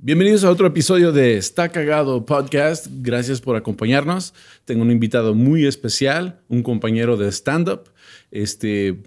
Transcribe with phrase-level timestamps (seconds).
[0.00, 2.86] Bienvenidos a otro episodio de Está Cagado Podcast.
[2.88, 4.32] Gracias por acompañarnos.
[4.64, 7.90] Tengo un invitado muy especial, un compañero de stand-up.
[8.30, 9.02] Este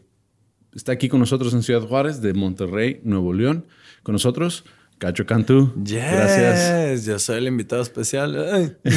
[0.75, 3.67] está aquí con nosotros en Ciudad Juárez, de Monterrey, Nuevo León.
[4.03, 4.65] Con nosotros,
[5.01, 5.73] Cacho Cantú.
[5.77, 7.05] Gracias.
[7.05, 8.77] Yo soy el invitado especial.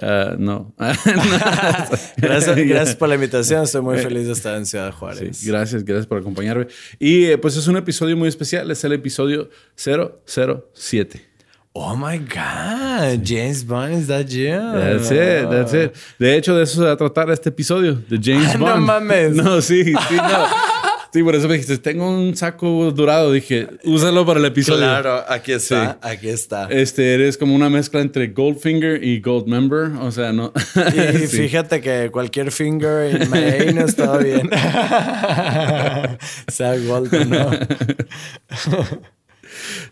[0.00, 0.72] Ah, no.
[2.16, 3.64] gracias, por la invitación.
[3.64, 5.44] Estoy muy feliz de estar en Ciudad Juárez.
[5.44, 6.68] gracias, gracias por acompañarme.
[6.98, 8.70] Y eh, pues es un episodio muy especial.
[8.70, 11.34] Es el episodio 007.
[11.72, 14.54] Oh my God, James Bond is that you?
[14.54, 15.92] That's it, that's it.
[16.20, 18.74] De hecho, de eso se va a tratar este episodio, de James ah, Bond.
[18.76, 19.34] No mames.
[19.34, 20.73] No, sí, sí, no.
[21.14, 23.30] Sí, por eso me dijiste, tengo un saco dorado.
[23.30, 24.80] Dije, úsalo para el episodio.
[24.80, 26.66] Claro, aquí está, aquí está.
[26.68, 29.92] Este, eres como una mezcla entre Goldfinger y Goldmember.
[30.00, 30.52] O sea, no.
[30.74, 34.50] Y fíjate que cualquier finger en no está bien.
[36.48, 37.50] sea Gold no.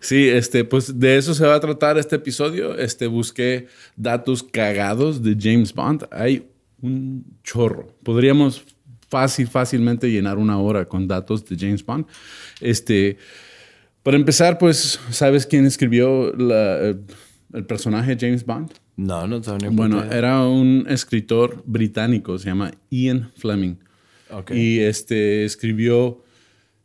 [0.01, 2.77] Sí, este, pues de eso se va a tratar este episodio.
[2.77, 6.05] Este, busqué datos cagados de James Bond.
[6.11, 6.49] Hay
[6.81, 7.95] un chorro.
[8.03, 8.65] Podríamos
[9.13, 12.07] fácil, fácilmente llenar una hora con datos de James Bond.
[12.63, 13.19] Este,
[14.03, 18.71] para empezar, pues, ¿sabes quién escribió el personaje James Bond?
[18.97, 23.75] No, no tengo ni Bueno, era un escritor británico, se llama Ian Fleming.
[24.31, 24.59] Okay.
[24.59, 26.25] Y este, escribió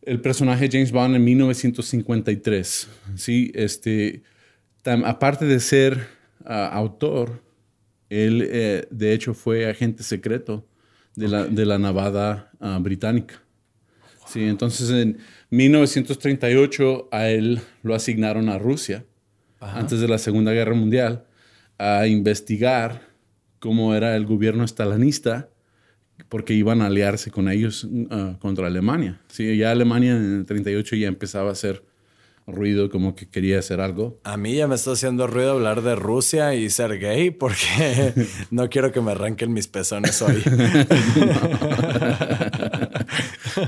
[0.02, 2.90] el personaje James Bond en 1953.
[3.16, 4.22] Sí, este,
[4.84, 6.10] aparte de ser
[6.44, 7.42] ah, autor,
[8.10, 10.66] él eh, de hecho fue agente secreto
[11.18, 13.42] de, la, de la Navada ah, británica.
[14.28, 15.18] Sí, entonces en
[15.50, 19.04] 1938 a él lo asignaron a Rusia,
[19.60, 21.26] antes de la Segunda Guerra Mundial,
[21.80, 23.02] a investigar
[23.60, 25.50] cómo era el gobierno estalinista
[26.30, 29.20] porque iban a aliarse con ellos ah, contra Alemania.
[29.28, 31.84] Sí, ya Alemania en el 38 ya empezaba a hacer
[32.48, 34.20] ruido como que quería hacer algo.
[34.24, 38.14] A mí ya me está haciendo ruido hablar de Rusia y ser gay porque
[38.52, 40.42] no quiero que me arranquen mis pezones hoy.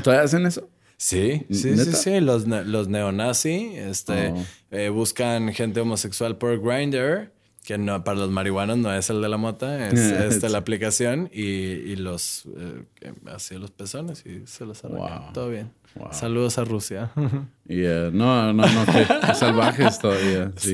[0.04, 0.70] ¿Todavía hacen eso?
[0.98, 2.20] Sí, sí, sí, sí.
[2.20, 4.46] Los, los neonazi este, oh.
[4.72, 7.32] eh, buscan gente homosexual por Grindr
[7.64, 10.00] que no, para los marihuanos no es el de la mota, es
[10.34, 15.32] esta la aplicación y, los eh, así los pezones y se los arranca.
[15.34, 15.72] Todo bien.
[16.12, 17.12] Saludos a Rusia.
[17.68, 18.10] Yeah.
[18.12, 19.06] No, no, no, qué,
[19.36, 20.52] salvajes todavía.
[20.58, 20.74] Sí.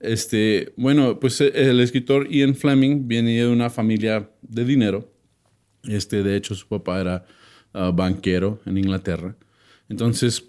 [0.00, 5.10] Este, bueno, pues eh, el escritor Ian Fleming viene de una familia de dinero.
[5.84, 7.24] Este, de hecho, su papá era
[7.72, 9.34] ah, banquero en Inglaterra.
[9.88, 10.44] Entonces,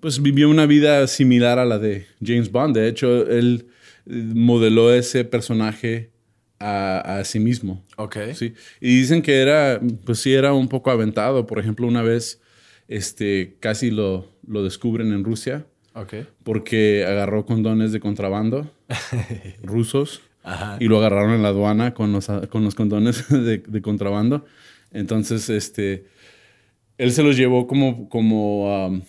[0.00, 2.76] pues vivió una vida similar a la de James Bond.
[2.76, 3.68] De hecho, él
[4.06, 6.10] modeló ese personaje
[6.60, 7.84] a, sí mismo.
[7.96, 8.16] Ok.
[8.34, 8.54] Sí.
[8.80, 11.46] Y dicen que era, pues sí, era un poco aventado.
[11.46, 12.40] Por ejemplo, una vez
[12.88, 15.66] este, casi lo, lo descubren en Rusia.
[15.94, 16.14] Ok.
[16.42, 18.70] Porque agarró condones de contrabando
[19.62, 20.22] rusos
[20.80, 24.44] y lo agarraron en la aduana con los, con los condones de, de, contrabando.
[24.90, 26.06] Entonces, este,
[26.98, 29.02] él se los llevó como, como um,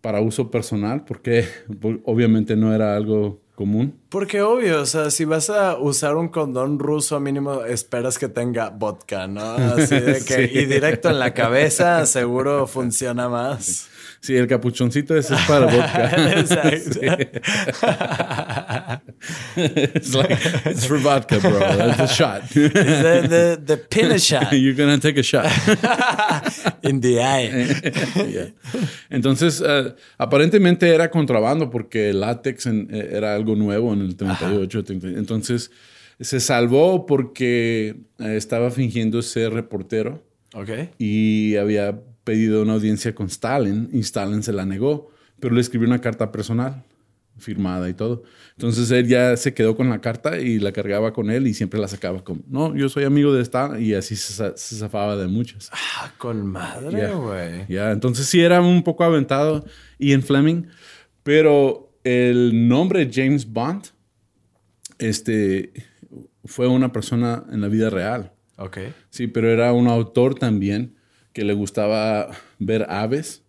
[0.00, 1.44] para uso personal porque
[2.04, 3.98] obviamente no era algo común.
[4.08, 8.70] Porque obvio, o sea, si vas a usar un condón ruso, mínimo esperas que tenga
[8.70, 9.54] vodka, ¿no?
[9.54, 13.88] Así de que, y directo en la cabeza, seguro funciona más.
[14.20, 16.32] Sí, el capuchoncito ese es para vodka.
[16.40, 17.00] Exacto.
[19.56, 20.30] it's like,
[20.66, 21.58] it's for vodka, bro.
[21.60, 22.42] It's a shot.
[22.54, 24.52] The, the, the pin shot.
[24.52, 25.46] You're gonna take a shot.
[26.82, 28.52] In the eye.
[29.10, 34.16] Entonces, uh, aparentemente era contrabando porque el látex en, eh, era algo nuevo en el
[34.16, 34.84] 38.
[35.16, 35.70] Entonces,
[36.20, 40.22] se salvó porque eh, estaba fingiendo ser reportero.
[40.54, 40.70] Ok.
[40.98, 45.10] Y había pedido una audiencia con Stalin y Stalin se la negó,
[45.40, 46.84] pero le escribió una carta personal
[47.38, 48.22] firmada y todo.
[48.52, 51.80] Entonces él ya se quedó con la carta y la cargaba con él y siempre
[51.80, 55.70] la sacaba como, no, yo soy amigo de Stalin y así se, zafaba de muchas.
[55.72, 57.66] Ah, con madre, güey.
[57.68, 59.64] Ya, entonces sí era un poco aventado
[59.98, 60.66] Ian Fleming,
[61.22, 63.86] pero el nombre James Bond
[64.98, 65.72] este,
[66.44, 68.32] fue una persona en la vida real.
[68.56, 68.78] Ok.
[69.10, 70.94] Sí, pero era un autor también
[71.32, 73.42] que le gustaba ver aves.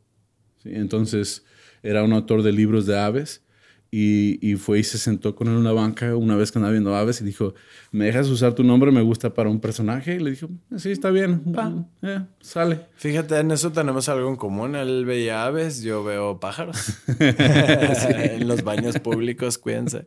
[0.64, 1.46] Entonces
[1.84, 3.45] era un autor de libros de aves
[3.98, 6.94] y, fue y se sentó con él en una banca una vez que andaba viendo
[6.94, 7.54] aves y dijo,
[7.92, 8.92] ¿me dejas usar tu nombre?
[8.92, 10.16] Me gusta para un personaje.
[10.16, 11.42] Y le dijo, sí, está bien,
[12.02, 12.82] eh, sale.
[12.98, 14.76] Fíjate, en eso tenemos algo en común.
[14.76, 16.98] Él veía aves, yo veo pájaros.
[18.36, 20.06] En los baños públicos, cuídense.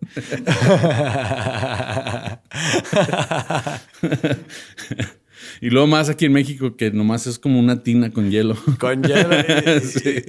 [5.61, 8.57] Y luego más aquí en México que nomás es como una tina con hielo.
[8.79, 9.35] Con hielo.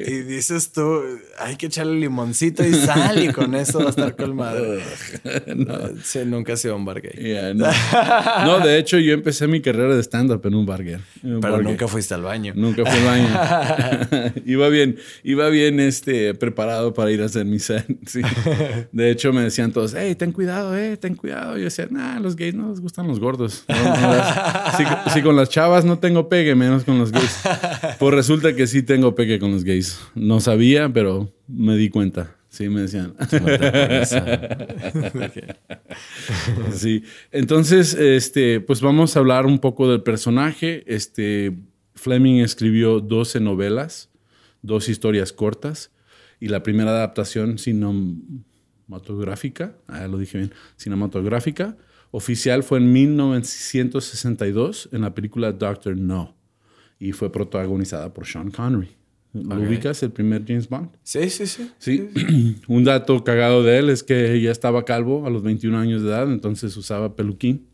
[0.07, 1.01] Y, dices tú,
[1.37, 4.77] hay que echarle limoncito y sal y con eso va a estar colmado.
[5.55, 5.75] no.
[6.03, 7.53] Sí, nunca he sido un bar gay.
[7.55, 8.59] no.
[8.59, 10.97] de hecho yo empecé mi carrera de stand-up en un bar gay.
[11.21, 12.53] Pero nunca fuiste al baño.
[12.55, 14.33] Nunca fui al baño.
[14.45, 17.85] iba bien, iba bien este, preparado para ir a hacer mi set.
[18.91, 21.57] De hecho me decían todos, hey, ten cuidado, eh, ten cuidado.
[21.57, 23.65] Yo decía, nah, los gays no les gustan los gordos.
[25.13, 27.41] sí, con las chavas no tengo pegue, menos con los gays.
[27.99, 29.99] Pues resulta que sí tengo pegue con los gays.
[30.15, 32.35] No sabía, pero me di cuenta.
[32.49, 33.13] Sí, me decían.
[36.73, 37.03] sí.
[37.31, 40.83] Entonces, este, pues vamos a hablar un poco del personaje.
[40.87, 41.55] Este,
[41.93, 44.09] Fleming escribió 12 novelas,
[44.61, 45.91] dos historias cortas,
[46.39, 51.77] y la primera adaptación cinematográfica, ah, lo dije bien, cinematográfica,
[52.11, 56.35] oficial fue en 1962 en la película Doctor No
[56.99, 58.89] y fue protagonizada por Sean Connery.
[59.31, 60.89] ¿Lo ubicas, el primer James Bond?
[61.03, 61.69] Sí, sí, sí.
[61.77, 62.09] Sí,
[62.67, 66.09] un dato cagado de él es que ya estaba calvo a los 21 años de
[66.09, 67.68] edad, entonces usaba peluquín.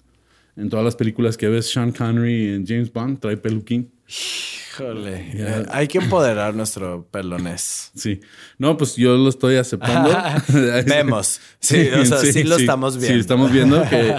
[0.58, 3.92] En todas las películas que ves Sean Connery en James Bond trae peluquín.
[4.08, 7.92] Híjole, eh, hay que empoderar nuestro pelonés.
[7.96, 8.20] Sí,
[8.58, 10.16] no, pues yo lo estoy aceptando.
[10.86, 13.14] Vemos, sí, o sea, sí, lo estamos viendo.
[13.14, 14.16] Sí, estamos viendo que.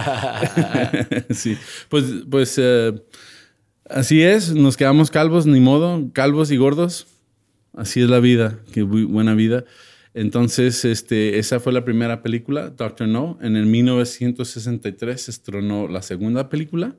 [1.34, 1.56] sí,
[1.88, 2.94] pues, pues eh,
[3.88, 7.06] así es, nos quedamos calvos, ni modo, calvos y gordos.
[7.74, 9.64] Así es la vida, qué buena vida.
[10.16, 13.38] Entonces, este, esa fue la primera película, Doctor No.
[13.42, 16.96] En el 1963 se estrenó la segunda película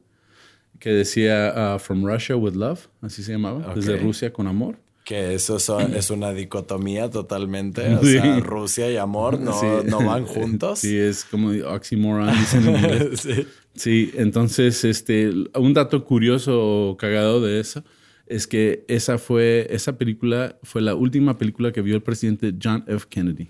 [0.78, 4.78] que decía uh, From Russia with Love, así se llamaba, desde Rusia con amor.
[5.04, 7.92] Que eso es una dicotomía totalmente.
[7.96, 10.78] O sea, Rusia y amor no, no van juntos.
[10.78, 13.20] Sí, es como oxymoron, dicen en inglés.
[13.22, 13.48] sí.
[13.74, 17.84] sí, entonces, este, un dato curioso o cagado de eso
[18.30, 22.84] es que esa fue, esa película fue la última película que vio el presidente John
[22.88, 23.06] F.
[23.10, 23.50] Kennedy.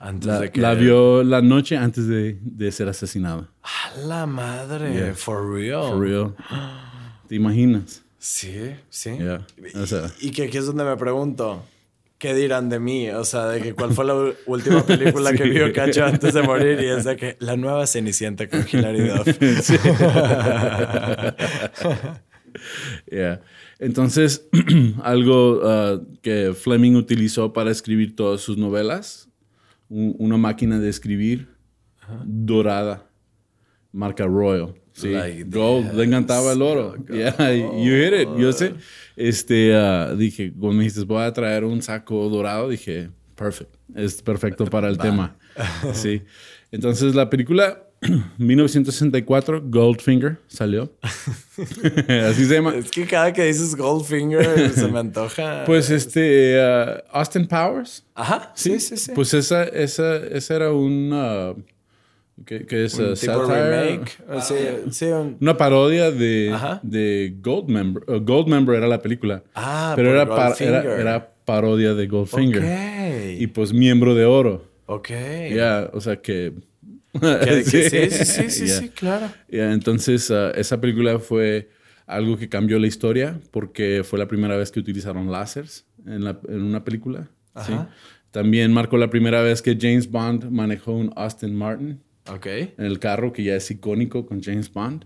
[0.00, 0.60] Antes la, de que...
[0.60, 3.48] la vio la noche antes de, de ser asesinado.
[3.62, 5.90] A la madre, for real.
[5.90, 6.34] For real.
[7.26, 8.02] ¿Te imaginas?
[8.18, 9.10] Sí, sí.
[10.20, 11.64] y, que aquí es donde me pregunto,
[12.18, 13.10] ¿qué dirán de mí?
[13.10, 14.14] O sea, de que cuál fue la
[14.46, 18.48] última película que vio Cacho antes de morir y es de que la nueva Cenicienta
[18.48, 19.28] con Hilary Duff.
[23.10, 23.40] Yeah.
[23.78, 24.48] Entonces,
[25.02, 29.28] algo uh, que Fleming utilizó para escribir todas sus novelas
[29.88, 31.48] una máquina de escribir
[32.24, 33.10] dorada,
[33.92, 34.74] marca Royal.
[34.92, 35.14] Sí,
[35.46, 36.96] gold, le encantaba el oro.
[37.08, 38.74] Yeah, you hit it, yo sé.
[39.16, 44.20] Este, uh, dije, cuando me dijiste, voy a traer un saco dorado, dije, perfect, es
[44.22, 45.36] perfecto para el tema.
[45.92, 46.22] Sí.
[46.72, 47.87] Entonces, la película
[48.38, 50.92] 1964, Goldfinger salió.
[51.02, 52.74] Así se llama.
[52.76, 55.64] Es que cada que dices Goldfinger se me antoja.
[55.66, 58.04] Pues este, uh, Austin Powers.
[58.14, 59.12] Ajá, sí, sí, sí.
[59.14, 61.50] Pues esa, esa, esa era una...
[61.50, 61.62] Uh,
[62.46, 64.16] ¿Qué, es un uh, remake?
[64.92, 65.06] sí,
[65.40, 68.04] Una parodia de, de Goldmember.
[68.22, 69.42] Goldmember era la película.
[69.56, 72.62] Ah, pero era, era, era, parodia de Goldfinger.
[72.62, 73.42] Okay.
[73.42, 74.64] Y pues miembro de oro.
[74.86, 75.10] Ok.
[75.50, 76.54] Ya, o sea que
[77.64, 79.30] sí, sí, sí, sí, sí, claro.
[79.48, 81.70] entonces, uh, esa película fue
[82.06, 86.62] algo que cambió la historia porque fue la primera vez que utilizaron láseres en, en
[86.62, 87.28] una película.
[87.66, 87.72] ¿sí?
[88.30, 92.74] También marcó la primera vez que James Bond manejó un Austin Martin okay.
[92.78, 95.04] en el carro, que ya es icónico con James Bond.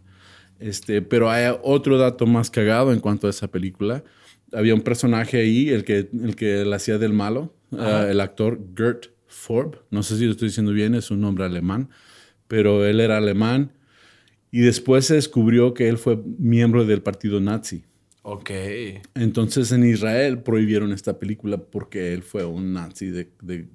[0.59, 4.05] Este, pero hay otro dato más cagado en cuanto a esa película.
[4.53, 8.61] Había un personaje ahí, el que, el que la hacía del malo, uh, el actor
[8.77, 11.89] Gert Forb, no sé si lo estoy diciendo bien, es un nombre alemán,
[12.49, 13.73] pero él era alemán
[14.51, 17.85] y después se descubrió que él fue miembro del partido nazi.
[18.23, 18.51] Ok.
[19.15, 23.67] Entonces en Israel prohibieron esta película porque él fue un nazi de,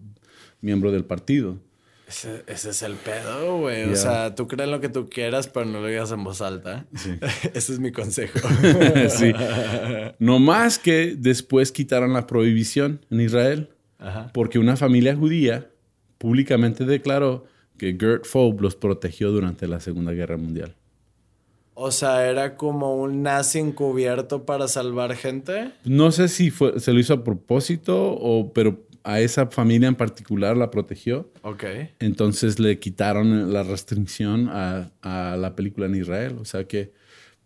[0.61, 1.59] miembro del partido.
[2.07, 3.83] Ese, es el pedo, güey.
[3.91, 6.85] O sea, tú crees lo que tú quieras, pero no lo digas en voz alta.
[6.95, 7.17] Sí.
[7.53, 8.39] ese es mi consejo.
[9.09, 9.33] sí.
[10.19, 13.71] No más que después quitaron la prohibición en Israel.
[14.33, 15.69] Porque una familia judía
[16.17, 17.45] públicamente declaró
[17.77, 20.75] que Gert Fob los protegió durante la Segunda Guerra Mundial.
[21.73, 25.71] O sea, era como un nazi encubierto para salvar gente.
[25.85, 29.95] No sé si fue, se lo hizo a propósito, o, pero a esa familia en
[29.95, 31.31] particular la protegió.
[31.43, 31.63] Ok.
[31.99, 34.89] Entonces le quitaron la restricción a,
[35.37, 36.37] la película en Israel.
[36.41, 36.91] O sea que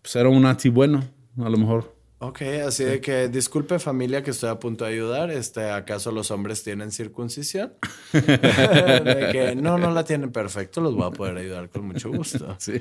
[0.02, 1.04] pues, era un nazi bueno,
[1.38, 1.94] a lo mejor.
[2.24, 5.32] Ok, así de que disculpe familia que estoy a punto de ayudar.
[5.32, 7.74] Este, ¿acaso los hombres tienen circuncisión?
[8.14, 12.56] de que no, no la tienen perfecto, los voy a poder ayudar con mucho gusto.
[12.60, 12.80] Sí.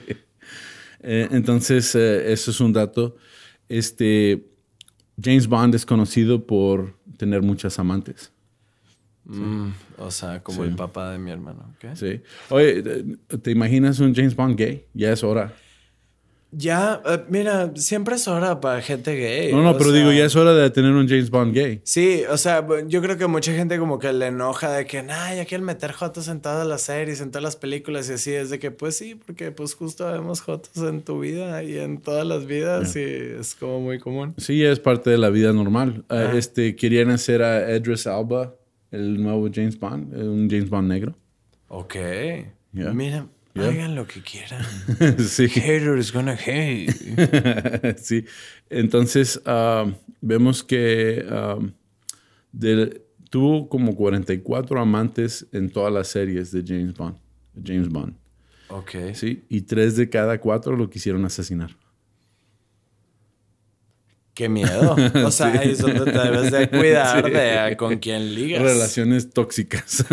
[1.03, 3.17] Eh, entonces, eh, eso es un dato.
[3.67, 4.45] Este,
[5.19, 8.31] James Bond es conocido por tener muchas amantes.
[9.25, 11.75] Mm, o sea, como el papá de mi hermano.
[11.95, 12.21] Sí.
[12.51, 12.83] Oye,
[13.41, 14.85] ¿te imaginas un James Bond gay?
[14.93, 15.55] Ya es hora.
[16.53, 19.53] Ya, eh, mira, siempre es hora para gente gay.
[19.53, 21.81] No, no, pero digo, ya es hora de tener un James Bond gay.
[21.85, 25.37] Sí, o sea, yo creo que mucha gente como que le enoja de que, ay,
[25.37, 28.33] ya quieren meter jotos en todas las series, en todas las películas y así.
[28.33, 31.99] Es de que, pues sí, porque pues justo vemos jotos en tu vida y en
[31.99, 34.35] todas las vidas y es como muy común.
[34.37, 36.05] Sí, es parte de la vida normal.
[36.09, 38.55] Ah, este, querían hacer a Edris Alba,
[38.91, 41.17] el nuevo James Bond, eh, un James Bond negro.
[41.69, 41.95] Ok.
[42.73, 44.65] Mira, Hagan lo que quieran.
[45.19, 45.49] sí.
[45.49, 47.99] Hater is gonna hate.
[47.99, 48.25] sí.
[48.69, 51.73] Entonces, um, vemos que um,
[53.29, 57.17] tuvo como 44 amantes en todas las series de James Bond.
[57.65, 58.15] James Bond.
[58.69, 58.91] Ok.
[59.15, 59.45] Sí.
[59.49, 61.77] Y tres de cada cuatro lo quisieron asesinar.
[64.33, 64.97] Qué miedo.
[65.25, 68.63] O sea, ahí es donde te debes de cuidar de con quién ligas.
[68.63, 70.05] Relaciones tóxicas.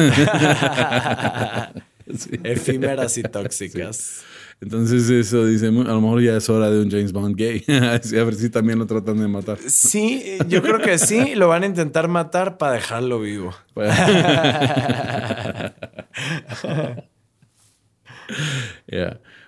[2.44, 4.24] Efímeras y tóxicas.
[4.60, 7.64] Entonces eso dice, a lo mejor ya es hora de un James Bond gay.
[7.70, 9.60] a ver si también lo tratan de matar.
[9.68, 11.36] Sí, yo creo que sí.
[11.36, 13.54] Lo van a intentar matar para dejarlo vivo.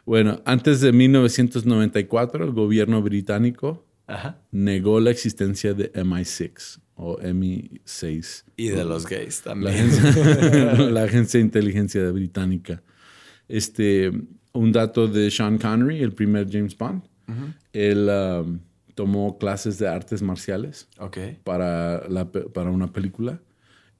[0.05, 3.85] Bueno, antes de 1994, el gobierno británico
[4.51, 8.43] negó la existencia de MI6 o MI6.
[8.57, 9.89] Y de los gays también.
[10.93, 12.83] La agencia, de inteligencia británica.
[13.47, 14.11] Este,
[14.53, 17.03] un dato de Sean Connery, el primer James Bond.
[17.73, 18.59] Él um,
[18.95, 20.89] tomó clases de artes marciales
[21.43, 22.03] para,
[22.53, 23.39] para una película.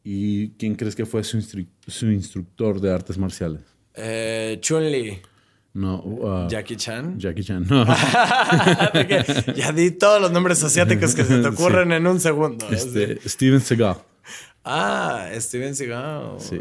[0.04, 1.42] ¿Y quién crees que fue su,
[1.88, 3.62] su instructor de artes marciales?
[3.94, 5.22] Eh, Chun-Li.
[5.80, 6.02] No.
[6.04, 7.18] Uh, Jackie Chan.
[7.18, 7.86] Jackie Chan, no.
[9.56, 12.68] ya di todos los nombres asiáticos que se te ocurren en un segundo.
[12.70, 13.96] Este, Steven Seagal.
[14.66, 16.38] Ah, Steven Seagal.
[16.38, 16.60] Sí.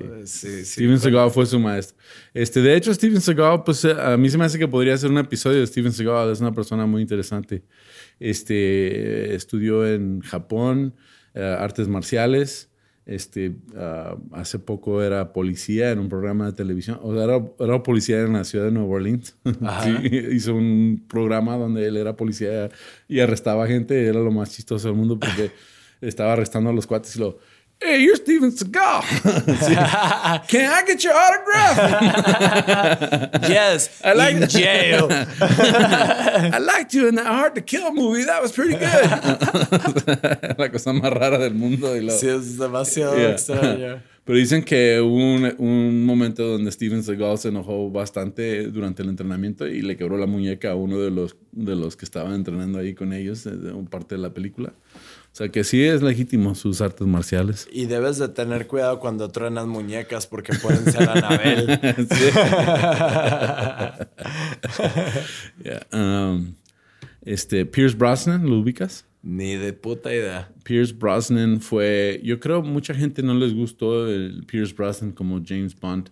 [0.65, 1.97] Steven Seagal fue su maestro.
[2.33, 5.19] Este, de hecho, Steven Seagal, pues a mí se me hace que podría ser un
[5.19, 6.31] episodio de Steven Seagal.
[6.31, 7.65] Es una persona muy interesante.
[8.21, 10.95] Este, estudió en Japón,
[11.35, 12.68] eh, artes marciales.
[13.09, 17.01] Este, ah, hace poco era policía en un programa de televisión.
[17.03, 19.35] O sea, era, policía en la ciudad de Nueva Orleans.
[20.31, 22.69] hizo un programa donde él era policía
[23.09, 24.07] y arrestaba gente.
[24.07, 25.51] Era lo más chistoso del mundo porque
[26.03, 27.39] estaba arrestando a los cuates y lo
[27.81, 29.03] Hey, you're Steven Seagal.
[30.49, 31.77] Can I get your autograph?
[33.49, 35.07] yes, I like in jail.
[35.13, 38.25] I liked you in that Hard to Kill movie.
[38.25, 39.09] That was pretty good.
[40.59, 41.95] La cosa más rara del mundo.
[41.95, 44.03] Y lo, sí, es demasiado extraño.
[44.29, 49.09] Pero dicen que hubo un, un, momento donde Steven Seagal se enojó bastante durante el
[49.09, 52.79] entrenamiento y le quebró la muñeca a uno de los, de los que estaban entrenando
[52.79, 54.75] ahí con ellos, en parte de la película.
[55.33, 57.69] O sea que sí es legítimo sus artes marciales.
[57.73, 61.81] Y debes de tener cuidado cuando truenas muñecas porque pueden ser Anabel.
[65.91, 66.55] Um,
[67.23, 69.08] este, Pierce Brosnan, ¿lo ubicas?
[69.23, 70.53] Ni de puta idea.
[70.63, 72.21] Pierce Brosnan fue.
[72.23, 76.11] Yo creo mucha gente no les gustó el Pierce Brosnan como James Bond.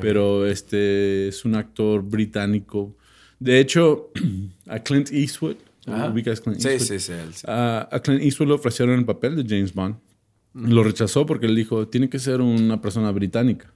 [0.00, 2.96] Pero este es un actor británico.
[3.38, 4.10] De hecho,
[4.66, 5.56] a Clint Eastwood
[6.58, 7.12] Sí, sí, sí.
[7.46, 9.96] a Clint Eastwood le ofrecieron el papel de James Bond.
[10.54, 13.72] Lo rechazó porque él dijo, tiene que ser una persona británica.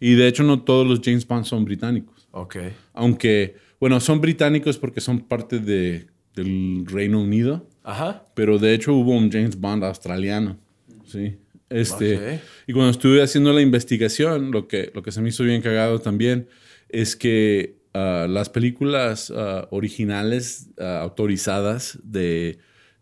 [0.00, 2.26] Y de hecho no todos los James Bond son británicos.
[2.32, 2.56] Ok.
[2.94, 7.68] Aunque, bueno, son británicos porque son parte de, del Reino Unido.
[7.84, 8.26] Ajá.
[8.34, 10.58] Pero de hecho hubo un James Bond australiano.
[11.06, 11.36] Sí.
[11.68, 15.62] Este, Y cuando estuve haciendo la investigación, lo que, lo que se me hizo bien
[15.62, 16.48] cagado también
[16.90, 22.58] es que Ah, las películas ah, originales ah, autorizadas de,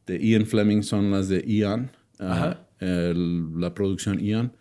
[0.08, 4.56] Ian Fleming son las de Ian, la producción Ian.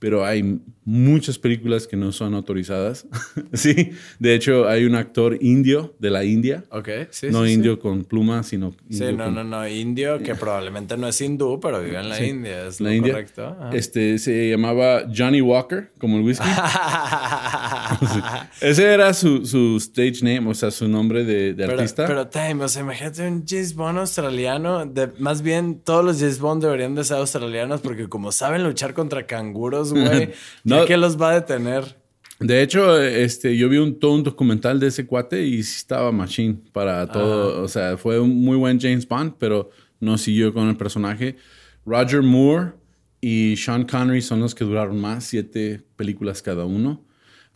[0.00, 3.06] pero hay muchas películas que no son autorizadas.
[3.52, 6.64] sí, de hecho hay un actor indio de la India.
[6.70, 7.26] Ok, sí.
[7.30, 8.74] No indio con plumas, sino...
[8.88, 12.66] sí, no, no, no, indio que probablemente no es hindú, pero vive en la India,
[12.66, 13.12] es la India.
[13.12, 13.54] correcto.
[13.70, 16.48] Este, se llamaba Johnny Walker, como el whisky.
[18.62, 22.06] Ese era su, su, stage name, o sea, su nombre de, de artista.
[22.06, 24.86] Pero, time, o sea, imagínate un James Bond australiano.
[24.86, 28.94] De, más bien, todos los James Bond deberían de ser australianos porque como saben luchar
[28.94, 30.32] contra canguros, güey,
[30.64, 31.96] no, ¿qué los va a detener?
[32.40, 36.58] De hecho, este, yo vi un, todo un documental de ese cuate y estaba machine
[36.72, 37.62] para todo.
[37.62, 41.36] O sea, fue un muy buen James Bond, pero no siguió con el personaje.
[41.84, 42.72] Roger Moore
[43.20, 47.04] y Sean Connery son los que duraron más, siete películas cada uno.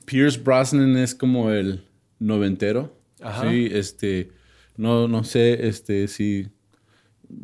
[0.04, 1.84] Pierce Brosnan es como el
[2.18, 2.96] noventero.
[3.40, 4.32] Sí, este,
[4.76, 6.48] no, no sé, este, si,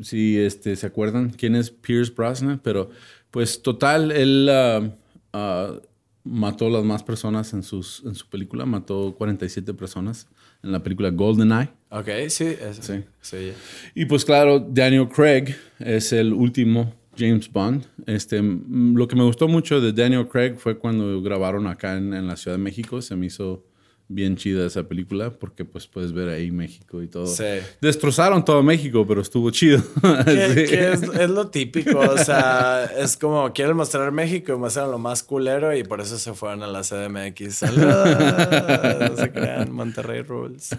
[0.02, 2.90] si, este, se acuerdan quién es Pierce Brosnan, pero
[3.30, 4.90] pues total, él uh,
[5.32, 5.80] uh,
[6.24, 10.28] mató las más personas en, sus, en su película, mató 47 personas
[10.62, 11.70] en la película GoldenEye.
[11.90, 13.04] Ok, sí, sí.
[13.20, 13.52] sí.
[13.94, 17.84] Y pues claro, Daniel Craig es el último James Bond.
[18.06, 22.36] Este, lo que me gustó mucho de Daniel Craig fue cuando grabaron acá en, la
[22.36, 23.02] Ciudad de México.
[23.02, 23.64] Se me hizo
[24.08, 27.26] bien chida esa película porque pues puedes ver ahí México y todo.
[27.26, 27.44] Sí.
[27.80, 29.82] Destrozaron todo México, pero estuvo chido.
[30.24, 35.22] Que, es, lo típico, o sea, es como quieren mostrar México y muestran lo más
[35.22, 37.62] culero y por eso se fueron a la CDMX.
[37.62, 40.70] no se crean, Monterrey Rules.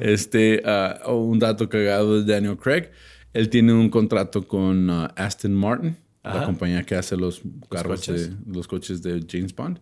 [0.00, 2.90] Este, uh, un dato cagado de Daniel Craig.
[3.32, 8.32] Él tiene un contrato con uh, Aston Martin, la compañía que hace los carros, de,
[8.46, 9.80] los coches de James Bond.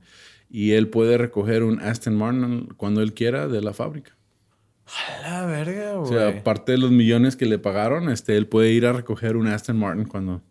[0.51, 4.17] Y él puede recoger un Aston Martin cuando él quiera de la fábrica.
[4.87, 6.03] A la verga, güey.
[6.03, 9.37] O sea, aparte de los millones que le pagaron, este, él puede ir a recoger
[9.37, 10.43] un Aston Martin cuando,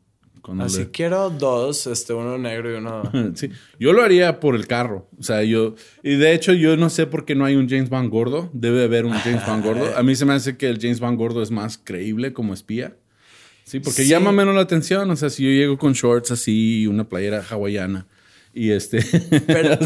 [0.60, 3.04] Así quiero dos, este, uno negro y uno.
[3.36, 3.50] sí,
[3.80, 5.10] yo lo haría por el carro.
[5.20, 5.76] O sea, yo.
[6.04, 8.50] Y de hecho, yo no sé por qué no hay un James Bond gordo.
[8.54, 9.86] Debe haber un James Bond gordo.
[9.98, 12.96] A mí se me hace que el James Bond gordo es más creíble como espía.
[13.66, 15.10] Sí, porque llama menos la atención.
[15.12, 18.08] O sea, si yo llego con shorts así y una playera hawaiana
[18.58, 19.04] y este,
[19.46, 19.78] pero,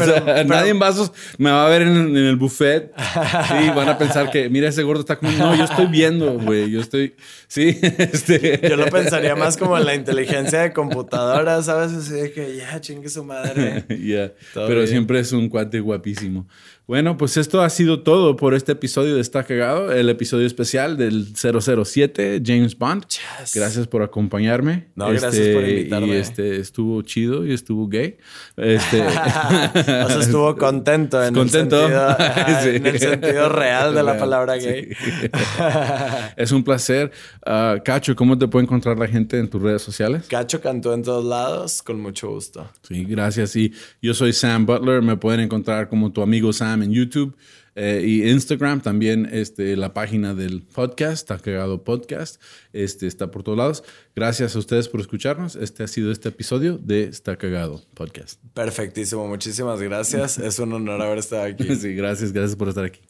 [0.46, 2.90] nadie en vasos me va a ver en, el buffet.
[2.96, 5.44] Sí, van a pensar que, mira, ese gordo está comiendo.
[5.44, 6.70] No, yo estoy viendo, güey.
[6.70, 7.14] Yo estoy,
[7.48, 8.60] sí, este.
[8.66, 11.92] Yo lo pensaría más como en la inteligencia de computadora, ¿sabes?
[11.92, 13.84] Así de que ya, chingue su madre.
[14.02, 16.48] Ya, pero siempre es un cuate guapísimo.
[16.92, 20.98] Bueno, pues esto ha sido todo por este episodio de Está Cagado, el episodio especial
[20.98, 23.06] del 007, James Bond.
[23.54, 24.88] Gracias por acompañarme.
[24.94, 26.08] No, gracias por este, invitarme.
[26.08, 28.18] Y este, estuvo chido y estuvo gay.
[28.58, 29.00] Este...
[29.06, 31.88] o sea, estuvo contento en, contento.
[31.88, 34.90] El, sentido, real de la palabra gay.
[36.36, 37.10] es un placer.
[37.46, 40.26] Ah, Cacho, ¿cómo te puede encontrar la gente en tus redes sociales?
[40.28, 42.68] Cacho Cantó en todos lados, con mucho gusto.
[42.82, 43.56] Sí, gracias.
[43.56, 45.00] Y yo soy Sam Butler.
[45.00, 47.36] Me pueden encontrar como tu amigo Sam en YouTube
[47.74, 48.80] eh, y Instagram.
[48.80, 52.40] También este, la página del podcast, Está Cagado Podcast,
[52.72, 53.84] este, está por todos lados.
[54.14, 55.56] Gracias a ustedes por escucharnos.
[55.56, 58.40] Este ha sido este episodio de Está Cagado Podcast.
[58.54, 59.26] Perfectísimo.
[59.26, 60.38] Muchísimas gracias.
[60.38, 61.68] es un honor haber estado aquí.
[61.82, 62.32] Sí, gracias.
[62.32, 63.00] Gracias por estar aquí.